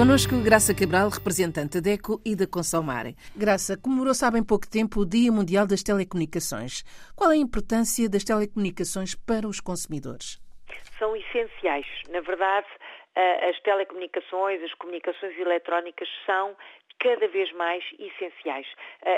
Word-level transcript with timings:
Conosco 0.00 0.42
Graça 0.42 0.72
Cabral, 0.74 1.10
representante 1.10 1.76
da 1.76 1.90
DECO 1.90 2.22
e 2.24 2.34
da 2.34 2.46
Consalmare. 2.46 3.14
Graça, 3.36 3.76
comemorou-se 3.76 4.24
há 4.24 4.30
bem 4.30 4.42
pouco 4.42 4.64
tempo 4.64 5.00
o 5.00 5.04
Dia 5.04 5.30
Mundial 5.30 5.66
das 5.66 5.82
Telecomunicações. 5.82 6.82
Qual 7.14 7.30
é 7.30 7.34
a 7.34 7.36
importância 7.36 8.08
das 8.08 8.24
telecomunicações 8.24 9.14
para 9.14 9.46
os 9.46 9.60
consumidores? 9.60 10.40
São 10.98 11.14
essenciais. 11.14 11.84
Na 12.08 12.22
verdade, 12.22 12.66
as 13.44 13.60
telecomunicações, 13.60 14.62
as 14.62 14.72
comunicações 14.80 15.36
eletrónicas 15.38 16.08
são 16.24 16.56
cada 17.00 17.26
vez 17.28 17.50
mais 17.52 17.82
essenciais. 17.98 18.66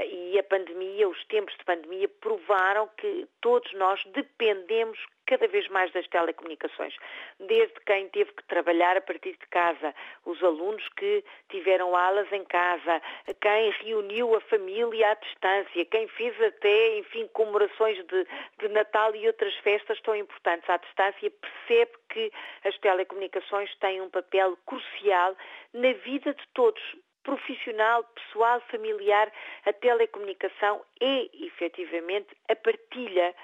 E 0.08 0.38
a 0.38 0.42
pandemia, 0.44 1.08
os 1.08 1.22
tempos 1.26 1.54
de 1.58 1.64
pandemia, 1.64 2.08
provaram 2.08 2.88
que 2.96 3.28
todos 3.40 3.72
nós 3.74 4.02
dependemos 4.06 4.98
cada 5.26 5.46
vez 5.48 5.68
mais 5.68 5.90
das 5.92 6.06
telecomunicações. 6.08 6.94
Desde 7.40 7.74
quem 7.86 8.08
teve 8.08 8.32
que 8.32 8.44
trabalhar 8.44 8.96
a 8.96 9.00
partir 9.00 9.32
de 9.32 9.46
casa, 9.50 9.94
os 10.24 10.42
alunos 10.42 10.86
que 10.96 11.24
tiveram 11.48 11.96
aulas 11.96 12.30
em 12.32 12.44
casa, 12.44 13.00
quem 13.40 13.70
reuniu 13.82 14.34
a 14.34 14.40
família 14.42 15.10
à 15.10 15.14
distância, 15.14 15.84
quem 15.86 16.06
fez 16.08 16.40
até, 16.42 16.98
enfim, 16.98 17.28
comemorações 17.32 17.96
de, 18.06 18.26
de 18.58 18.68
Natal 18.68 19.14
e 19.14 19.26
outras 19.26 19.54
festas 19.56 20.00
tão 20.02 20.14
importantes 20.14 20.68
à 20.68 20.76
distância, 20.76 21.30
percebe 21.30 21.92
que 22.10 22.32
as 22.64 22.76
telecomunicações 22.78 23.74
têm 23.76 24.00
um 24.00 24.10
papel 24.10 24.56
crucial 24.66 25.36
na 25.72 25.92
vida 25.92 26.34
de 26.34 26.46
todos, 26.52 26.82
profissional, 27.22 28.04
pessoal, 28.04 28.60
familiar, 28.70 29.32
a 29.64 29.72
telecomunicação 29.72 30.82
é 31.00 31.28
efetivamente 31.44 32.28
a 32.48 32.56
partilha 32.56 33.34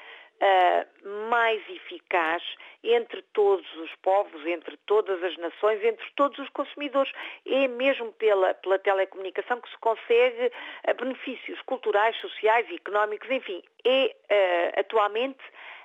uh, 0.41 1.29
mais 1.31 1.61
eficaz 1.69 2.43
entre 2.83 3.23
todos 3.33 3.67
os 3.77 3.95
povos, 3.97 4.47
entre 4.47 4.77
todas 4.87 5.23
as 5.23 5.37
nações, 5.37 5.83
entre 5.83 6.05
todos 6.17 6.39
os 6.39 6.49
consumidores. 6.51 7.13
É 7.47 7.67
mesmo 7.69 8.13
pela, 8.13 8.55
pela 8.55 8.79
telecomunicação 8.79 9.61
que 9.61 9.71
se 9.71 9.79
consegue 9.79 10.47
uh, 10.47 10.95
benefícios 10.97 11.61
culturais, 11.63 12.17
sociais, 12.17 12.67
económicos, 12.73 13.31
enfim, 13.31 13.63
é 13.85 14.15
uh, 14.31 14.81
atualmente 14.81 15.43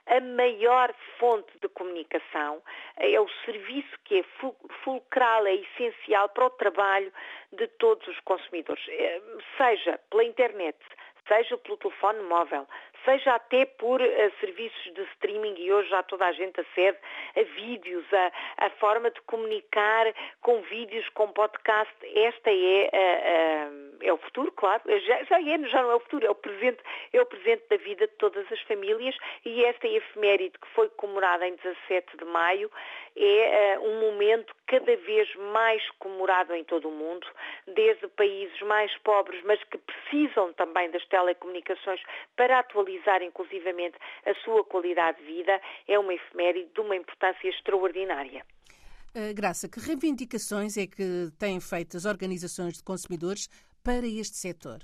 a 0.07 0.19
maior 0.19 0.93
fonte 1.17 1.51
de 1.61 1.69
comunicação, 1.69 2.61
é 2.97 3.19
o 3.19 3.27
serviço 3.45 3.97
que 4.03 4.19
é 4.19 4.23
fulcral, 4.83 5.45
é 5.45 5.55
essencial 5.55 6.29
para 6.29 6.45
o 6.45 6.49
trabalho 6.51 7.11
de 7.53 7.67
todos 7.79 8.07
os 8.07 8.19
consumidores, 8.21 8.83
seja 9.57 9.99
pela 10.09 10.23
internet, 10.23 10.77
seja 11.27 11.57
pelo 11.57 11.77
telefone 11.77 12.21
móvel, 12.23 12.67
seja 13.05 13.35
até 13.35 13.65
por 13.65 14.01
uh, 14.01 14.33
serviços 14.39 14.93
de 14.93 15.01
streaming, 15.13 15.55
e 15.57 15.71
hoje 15.71 15.89
já 15.89 16.03
toda 16.03 16.25
a 16.25 16.31
gente 16.31 16.59
acede 16.59 16.97
a 17.35 17.43
vídeos, 17.55 18.05
a, 18.13 18.65
a 18.65 18.69
forma 18.71 19.11
de 19.11 19.21
comunicar 19.21 20.13
com 20.41 20.61
vídeos, 20.61 21.07
com 21.09 21.27
podcast. 21.31 21.93
Esta 22.15 22.49
é, 22.49 22.89
uh, 22.93 23.73
uh, 23.73 23.97
é 24.01 24.13
o 24.13 24.17
futuro, 24.17 24.51
claro, 24.51 24.81
já, 24.87 25.23
já, 25.23 25.41
é, 25.41 25.69
já 25.69 25.83
não 25.83 25.91
é 25.91 25.95
o 25.95 25.99
futuro, 25.99 26.25
é 26.25 26.29
o 26.29 26.35
presente, 26.35 26.79
é 27.11 27.21
o 27.21 27.25
presente 27.25 27.63
da 27.69 27.77
vida 27.77 28.07
de 28.07 28.13
todas 28.13 28.49
as 28.51 28.61
famílias 28.61 29.15
e 29.45 29.63
esta 29.65 29.87
efeméride 29.87 30.57
que 30.59 30.67
foi 30.69 30.89
comemorada 30.89 31.47
em 31.47 31.55
17 31.55 32.17
de 32.17 32.25
maio 32.25 32.71
é 33.15 33.77
um 33.79 33.99
momento 33.99 34.55
cada 34.65 34.95
vez 34.97 35.33
mais 35.35 35.87
comemorado 35.99 36.55
em 36.55 36.63
todo 36.63 36.87
o 36.87 36.91
mundo, 36.91 37.27
desde 37.67 38.07
países 38.07 38.59
mais 38.61 38.95
pobres, 38.99 39.39
mas 39.43 39.63
que 39.65 39.77
precisam 39.77 40.51
também 40.53 40.89
das 40.89 41.05
telecomunicações 41.05 42.01
para 42.35 42.59
atualizar 42.59 42.92
valorizar 42.93 43.21
inclusivamente 43.21 43.97
a 44.25 44.33
sua 44.43 44.63
qualidade 44.63 45.19
de 45.19 45.25
vida, 45.25 45.59
é 45.87 45.97
uma 45.97 46.13
efeméride 46.13 46.69
de 46.73 46.81
uma 46.81 46.95
importância 46.95 47.47
extraordinária. 47.47 48.45
Uh, 49.15 49.33
Graça, 49.35 49.69
que 49.69 49.79
reivindicações 49.79 50.77
é 50.77 50.87
que 50.87 51.29
têm 51.39 51.59
feito 51.59 51.97
as 51.97 52.05
organizações 52.05 52.77
de 52.77 52.83
consumidores 52.83 53.47
para 53.83 54.05
este 54.07 54.37
setor? 54.37 54.79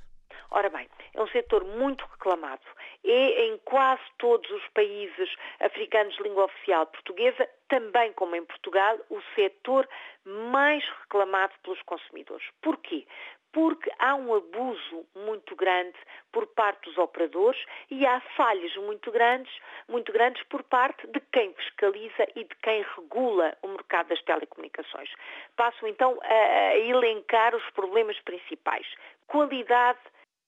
Ora 0.51 0.69
bem, 0.69 0.87
é 1.13 1.21
um 1.21 1.27
setor 1.27 1.63
muito 1.63 2.05
reclamado. 2.05 2.61
É 3.03 3.45
em 3.45 3.57
quase 3.59 4.01
todos 4.17 4.49
os 4.49 4.67
países 4.69 5.29
africanos 5.59 6.15
de 6.15 6.23
língua 6.23 6.45
oficial 6.45 6.85
portuguesa, 6.87 7.47
também 7.67 8.11
como 8.13 8.35
em 8.35 8.43
Portugal, 8.43 8.97
o 9.09 9.21
setor 9.35 9.87
mais 10.25 10.83
reclamado 11.01 11.53
pelos 11.63 11.81
consumidores. 11.83 12.45
Porquê? 12.61 13.07
Porque 13.51 13.91
há 13.99 14.15
um 14.15 14.33
abuso 14.33 15.05
muito 15.15 15.55
grande 15.55 15.97
por 16.31 16.45
parte 16.47 16.85
dos 16.85 16.97
operadores 16.97 17.59
e 17.89 18.05
há 18.05 18.19
falhas 18.35 18.75
muito 18.77 19.11
grandes, 19.11 19.51
muito 19.87 20.11
grandes 20.11 20.43
por 20.43 20.63
parte 20.63 21.07
de 21.07 21.19
quem 21.31 21.53
fiscaliza 21.53 22.27
e 22.35 22.43
de 22.43 22.55
quem 22.61 22.85
regula 22.95 23.57
o 23.63 23.69
mercado 23.69 24.09
das 24.09 24.21
telecomunicações. 24.23 25.09
Passo 25.55 25.87
então 25.87 26.19
a, 26.21 26.77
elencar 26.77 27.55
os 27.55 27.69
problemas 27.71 28.19
principais. 28.21 28.85
Qualidade 29.27 29.99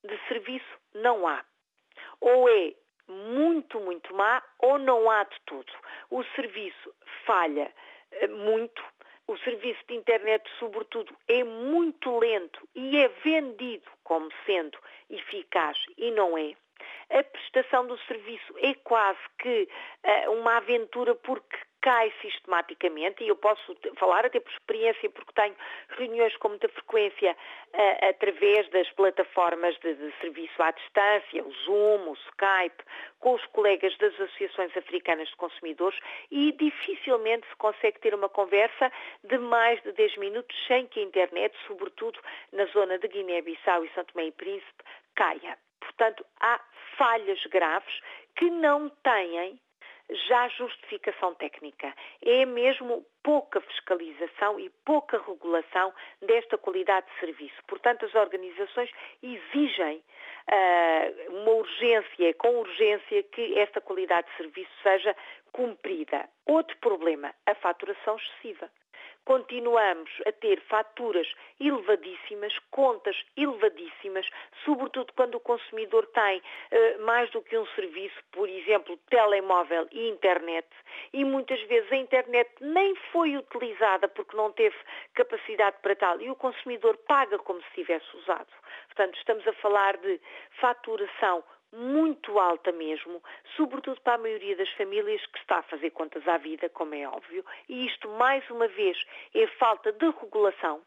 de 0.03 0.17
serviço 0.27 0.77
não 0.93 1.27
há. 1.27 1.43
Ou 2.19 2.47
é 2.49 2.73
muito, 3.07 3.79
muito 3.79 4.13
má 4.13 4.41
ou 4.59 4.77
não 4.77 5.09
há 5.09 5.23
de 5.23 5.37
tudo. 5.45 5.71
O 6.09 6.23
serviço 6.35 6.93
falha 7.25 7.71
eh, 8.11 8.27
muito, 8.27 8.83
o 9.31 9.37
serviço 9.39 9.79
de 9.87 9.95
internet, 9.95 10.43
sobretudo, 10.59 11.15
é 11.27 11.43
muito 11.43 12.19
lento 12.19 12.67
e 12.75 12.97
é 12.97 13.07
vendido 13.23 13.89
como 14.03 14.29
sendo 14.45 14.77
eficaz 15.09 15.77
e 15.97 16.11
não 16.11 16.37
é. 16.37 16.53
A 17.09 17.23
prestação 17.23 17.87
do 17.87 17.97
serviço 17.99 18.53
é 18.57 18.73
quase 18.73 19.19
que 19.39 19.67
uh, 20.05 20.31
uma 20.31 20.57
aventura 20.57 21.15
porque 21.15 21.57
cai 21.81 22.13
sistematicamente, 22.21 23.23
e 23.23 23.27
eu 23.27 23.35
posso 23.35 23.75
falar 23.97 24.25
até 24.25 24.39
por 24.39 24.51
experiência, 24.51 25.09
porque 25.09 25.33
tenho 25.33 25.55
reuniões 25.89 26.35
com 26.37 26.49
muita 26.49 26.69
frequência 26.69 27.31
uh, 27.31 28.09
através 28.09 28.69
das 28.69 28.89
plataformas 28.91 29.77
de, 29.79 29.95
de, 29.95 30.13
serviço 30.21 30.61
à 30.61 30.71
distância, 30.71 31.43
o 31.43 31.51
Zoom, 31.51 32.09
o 32.09 32.13
Skype, 32.13 32.83
com 33.19 33.33
os 33.33 33.45
colegas 33.47 33.97
das 33.97 34.13
associações 34.13 34.75
africanas 34.77 35.27
de 35.29 35.35
consumidores 35.35 35.99
e 36.29 36.51
dificilmente 36.51 37.47
se 37.47 37.55
consegue 37.55 37.99
ter 37.99 38.13
uma 38.13 38.29
conversa 38.29 38.91
de 39.23 39.37
mais 39.39 39.81
de 39.81 39.91
10 39.91 40.17
minutos 40.17 40.55
sem 40.67 40.85
que 40.87 40.99
a 40.99 41.03
internet, 41.03 41.55
sobretudo 41.65 42.19
na 42.51 42.65
zona 42.65 42.99
de 42.99 43.07
Guiné-Bissau 43.07 43.83
e 43.85 43.89
Santo 43.93 44.13
Tomé 44.13 44.27
e 44.27 44.31
Príncipe, 44.31 44.83
caia. 45.15 45.57
Portanto, 45.79 46.25
há 46.39 46.59
falhas 46.97 47.43
graves 47.47 47.99
que 48.35 48.49
não 48.49 48.89
têm 48.89 49.59
já 50.27 50.47
justificação 50.49 51.33
técnica. 51.35 51.93
É 52.21 52.45
mesmo 52.45 53.05
pouca 53.23 53.61
fiscalização 53.61 54.59
e 54.59 54.69
pouca 54.85 55.21
regulação 55.25 55.93
desta 56.21 56.57
qualidade 56.57 57.07
de 57.07 57.19
serviço. 57.19 57.55
Portanto, 57.67 58.05
as 58.05 58.15
organizações 58.15 58.89
exigem 59.21 59.97
uh, 60.47 61.31
uma 61.31 61.51
urgência, 61.51 62.33
com 62.35 62.59
urgência, 62.59 63.23
que 63.23 63.57
esta 63.59 63.79
qualidade 63.79 64.27
de 64.29 64.37
serviço 64.37 64.71
seja 64.83 65.15
cumprida. 65.51 66.27
Outro 66.45 66.75
problema, 66.77 67.33
a 67.45 67.55
faturação 67.55 68.17
excessiva 68.17 68.69
continuamos 69.25 70.09
a 70.25 70.31
ter 70.31 70.59
faturas 70.61 71.27
elevadíssimas, 71.59 72.53
contas 72.71 73.15
elevadíssimas, 73.37 74.27
sobretudo 74.65 75.13
quando 75.13 75.35
o 75.35 75.39
consumidor 75.39 76.05
tem 76.07 76.39
uh, 76.39 77.05
mais 77.05 77.29
do 77.31 77.41
que 77.41 77.57
um 77.57 77.65
serviço, 77.67 78.15
por 78.31 78.49
exemplo, 78.49 78.97
telemóvel 79.09 79.87
e 79.91 80.09
internet, 80.09 80.67
e 81.13 81.23
muitas 81.23 81.61
vezes 81.63 81.91
a 81.91 81.97
internet 81.97 82.49
nem 82.59 82.95
foi 83.11 83.37
utilizada 83.37 84.07
porque 84.07 84.35
não 84.35 84.51
teve 84.51 84.75
capacidade 85.13 85.77
para 85.81 85.95
tal, 85.95 86.21
e 86.21 86.29
o 86.29 86.35
consumidor 86.35 86.97
paga 87.07 87.37
como 87.39 87.61
se 87.61 87.71
tivesse 87.75 88.17
usado. 88.17 88.49
Portanto, 88.87 89.17
estamos 89.17 89.47
a 89.47 89.53
falar 89.53 89.97
de 89.97 90.19
faturação 90.59 91.43
muito 91.73 92.37
alta 92.39 92.71
mesmo, 92.71 93.21
sobretudo 93.55 93.99
para 94.01 94.15
a 94.15 94.17
maioria 94.17 94.55
das 94.55 94.69
famílias 94.71 95.25
que 95.27 95.39
está 95.39 95.59
a 95.59 95.63
fazer 95.63 95.91
contas 95.91 96.27
à 96.27 96.37
vida, 96.37 96.69
como 96.69 96.95
é 96.95 97.07
óbvio, 97.07 97.45
e 97.69 97.85
isto, 97.85 98.09
mais 98.09 98.47
uma 98.49 98.67
vez, 98.67 98.97
é 99.33 99.47
falta 99.47 99.91
de 99.91 100.05
regulação. 100.05 100.81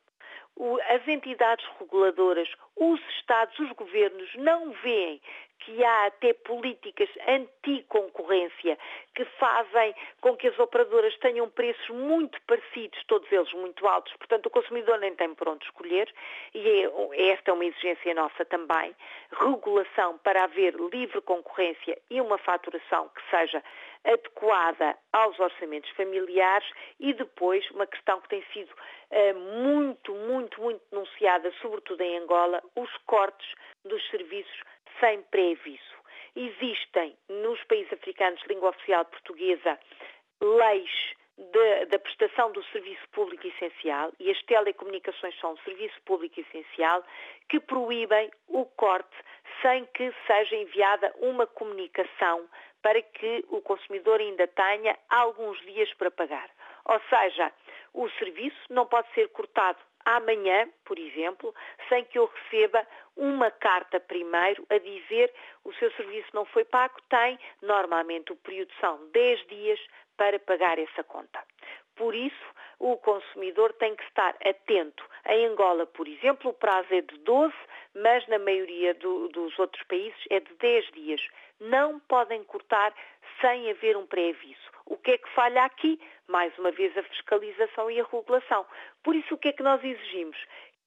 As 0.89 1.07
entidades 1.09 1.67
reguladoras, 1.81 2.49
os 2.77 3.01
Estados, 3.19 3.59
os 3.59 3.73
governos 3.73 4.33
não 4.37 4.71
veem 4.83 5.21
que 5.65 5.83
há 5.83 6.07
até 6.07 6.35
políticas 6.35 7.09
anti-concorrência 7.27 8.79
que 9.15 9.25
fazem 9.39 9.95
com 10.21 10.37
que 10.37 10.49
as 10.49 10.59
operadoras 10.59 11.17
tenham 11.19 11.49
preços 11.49 11.89
muito 11.89 12.41
parecidos, 12.43 13.03
todos 13.07 13.31
eles 13.33 13.53
muito 13.55 13.87
altos, 13.87 14.13
portanto 14.17 14.47
o 14.47 14.51
consumidor 14.51 14.99
nem 14.99 15.15
tem 15.15 15.35
por 15.35 15.49
onde 15.49 15.65
escolher 15.65 16.13
e 16.53 16.69
é, 16.69 17.31
esta 17.33 17.51
é 17.51 17.55
uma 17.55 17.65
exigência 17.65 18.15
nossa 18.15 18.45
também, 18.45 18.95
regulação 19.33 20.19
para 20.19 20.45
haver 20.45 20.75
livre 20.93 21.21
concorrência 21.23 21.99
e 22.11 22.21
uma 22.21 22.37
faturação 22.39 23.09
que 23.09 23.23
seja 23.31 23.63
adequada 24.05 24.97
aos 25.13 25.39
orçamentos 25.39 25.91
familiares 25.91 26.69
e 27.01 27.13
depois 27.15 27.69
uma 27.71 27.87
questão 27.87 28.21
que 28.21 28.29
tem 28.29 28.45
sido 28.53 28.71
uh, 28.71 29.39
muito, 29.63 30.15
muito, 30.15 30.61
muito 30.61 30.83
denunciada, 30.91 31.53
sobretudo 31.61 32.01
em 32.03 32.19
Angola, 32.19 32.63
os 32.77 32.91
cortes 33.07 33.55
dos 33.85 34.07
serviços 34.11 34.63
sem 35.01 35.23
previso. 35.23 35.95
Existem 36.37 37.17
nos 37.29 37.63
países 37.65 37.93
africanos 37.93 38.41
de 38.43 38.49
língua 38.49 38.71
oficial 38.71 39.05
portuguesa 39.05 39.79
leis 40.41 41.15
da 41.91 41.99
prestação 41.99 42.53
do 42.53 42.63
serviço 42.67 43.03
público 43.11 43.47
essencial, 43.47 44.13
e 44.21 44.31
as 44.31 44.41
telecomunicações 44.45 45.37
são 45.41 45.53
um 45.53 45.59
serviço 45.59 46.01
público 46.03 46.41
essencial, 46.41 47.05
que 47.49 47.59
proíbem 47.59 48.31
o 48.47 48.65
corte 48.65 49.17
sem 49.61 49.85
que 49.87 50.13
seja 50.27 50.55
enviada 50.55 51.13
uma 51.19 51.47
comunicação 51.47 52.49
para 52.85 53.01
que 53.01 53.43
o 53.49 53.63
consumidor 53.63 54.21
ainda 54.21 54.47
tenha 54.47 54.95
alguns 55.09 55.59
dias 55.63 55.91
para 55.95 56.11
pagar. 56.11 56.51
Ou 56.85 57.01
seja, 57.09 57.51
o 57.95 58.11
serviço 58.11 58.59
não 58.69 58.85
pode 58.85 59.11
ser 59.15 59.27
cortado 59.31 59.79
amanhã, 60.05 60.69
por 60.85 60.99
exemplo, 60.99 61.55
sem 61.89 62.05
que 62.05 62.19
eu 62.19 62.27
receba 62.27 62.87
uma 63.17 63.51
carta 63.51 63.99
primeiro 63.99 64.67
a 64.69 64.77
dizer 64.77 65.33
o 65.65 65.73
seu 65.77 65.91
serviço 65.93 66.29
não 66.35 66.45
foi 66.45 66.67
pago, 66.67 67.01
tem 67.09 67.39
normalmente 67.63 68.35
o 68.35 68.37
período 68.37 68.71
são 68.79 68.99
10 69.13 69.47
dias 69.47 69.81
para 70.19 70.39
pagar 70.39 70.79
essa 70.79 71.03
conta. 71.05 71.43
Por 71.97 72.15
isso, 72.15 72.55
o 72.85 72.99
consumidor 72.99 73.73
tem 73.73 73.97
que 73.97 74.05
estar 74.05 74.37
atento. 74.45 75.03
Em 75.27 75.47
Angola, 75.47 75.87
por 75.87 76.07
exemplo, 76.07 76.51
o 76.51 76.55
prazo 76.55 76.93
é 76.93 77.01
de 77.01 77.17
12, 77.21 77.55
mas 77.95 78.29
na 78.29 78.39
maioria 78.39 78.93
do, 78.93 79.29
dos 79.29 79.59
outros 79.59 79.83
países 79.85 80.19
é 80.29 80.39
de 80.39 80.53
10 80.57 80.93
dias. 80.93 81.27
Não 81.59 81.99
podem 82.01 82.45
cortar 82.45 82.95
sem 83.41 83.71
haver 83.71 83.97
um 83.97 84.07
pré-aviso. 84.07 84.71
O 84.85 84.99
que 84.99 85.13
é 85.13 85.19
que 85.19 85.31
falha 85.31 85.65
aqui? 85.65 85.99
Mais 86.29 86.57
uma 86.59 86.71
vez 86.73 86.95
a 86.99 87.03
fiscalização 87.05 87.91
e 87.91 87.99
a 87.99 88.05
regulação. 88.05 88.67
Por 89.03 89.17
isso, 89.17 89.35
o 89.35 89.39
que 89.39 89.49
é 89.49 89.53
que 89.53 89.63
nós 89.63 89.83
exigimos? 89.83 90.37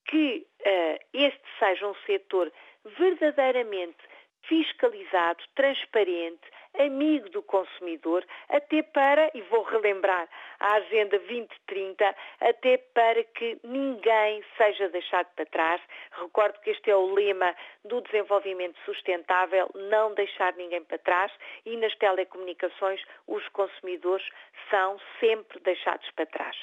Que 0.06 0.46
uh, 0.62 1.06
este 1.14 1.42
seja 1.58 1.88
um 1.88 1.96
setor 2.06 2.54
verdadeiramente 2.86 3.98
fiscalizado, 4.44 5.44
transparente, 5.56 6.46
amigo 6.80 7.30
do 7.30 7.42
consumidor, 7.44 8.26
até 8.50 8.82
para, 8.82 9.30
e 9.34 9.42
vou 9.44 9.64
relembrar 9.64 10.28
a 10.60 10.76
Agenda 10.76 11.18
2030, 11.20 12.16
até 12.42 12.78
para 12.78 13.24
que 13.24 13.60
ninguém 13.64 14.44
seja 14.58 14.90
deixado 14.90 15.28
para 15.36 15.46
trás. 15.46 15.82
Recordo 16.22 16.60
que 16.62 16.70
este 16.70 16.90
é 16.90 16.96
o 16.96 17.14
lema 17.14 17.56
do 17.86 18.02
desenvolvimento 18.02 18.78
sustentável, 18.86 19.70
não 19.76 20.14
deixar 20.14 20.54
ninguém 20.56 20.84
para 20.84 20.98
trás, 20.98 21.32
e 21.66 21.78
nas 21.78 21.96
telecomunicações 21.96 23.02
os 23.28 23.48
consumidores 23.50 24.28
são 24.70 24.98
sempre 25.20 25.60
deixados 25.62 26.10
para 26.12 26.26
trás. 26.26 26.56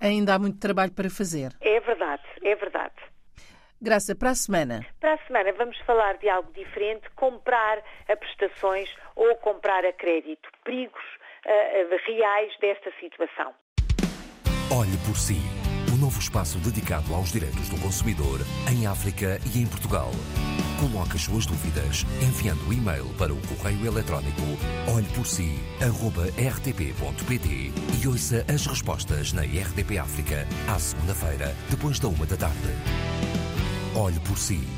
Ainda 0.00 0.34
há 0.34 0.38
muito 0.38 0.58
trabalho 0.58 0.92
para 0.92 1.10
fazer. 1.10 1.50
É 1.60 1.80
verdade, 1.80 2.22
é 2.42 2.54
verdade. 2.54 2.94
Graça, 3.80 4.12
para 4.16 4.30
a 4.30 4.34
semana. 4.34 4.84
Para 4.98 5.14
a 5.14 5.18
semana 5.18 5.52
vamos 5.52 5.78
falar 5.82 6.18
de 6.18 6.28
algo 6.28 6.52
diferente, 6.52 7.08
comprar 7.10 7.78
a 8.08 8.16
prestações 8.16 8.92
ou 9.18 9.36
comprar 9.36 9.84
a 9.84 9.92
crédito. 9.92 10.48
Perigos 10.64 11.04
uh, 11.44 11.96
reais 12.06 12.56
desta 12.60 12.90
situação. 13.00 13.52
Olhe 14.70 14.96
por 15.06 15.18
si. 15.18 15.40
O 15.92 15.96
novo 15.96 16.20
espaço 16.20 16.58
dedicado 16.58 17.12
aos 17.14 17.32
direitos 17.32 17.68
do 17.68 17.78
consumidor 17.80 18.40
em 18.70 18.86
África 18.86 19.40
e 19.52 19.60
em 19.60 19.66
Portugal. 19.66 20.12
Coloque 20.78 21.16
as 21.16 21.22
suas 21.22 21.44
dúvidas 21.44 22.04
enviando 22.22 22.68
o 22.68 22.72
e-mail 22.72 23.06
para 23.18 23.32
o 23.32 23.40
correio 23.48 23.84
eletrónico 23.86 24.42
olheporsi.rtp.pt 24.94 27.72
e 28.00 28.06
ouça 28.06 28.46
as 28.52 28.64
respostas 28.66 29.32
na 29.32 29.42
RDP 29.42 29.98
África 29.98 30.46
à 30.72 30.78
segunda-feira, 30.78 31.52
depois 31.68 31.98
da 31.98 32.06
uma 32.06 32.24
da 32.26 32.36
tarde. 32.36 32.68
Olhe 33.96 34.20
por 34.20 34.38
si. 34.38 34.77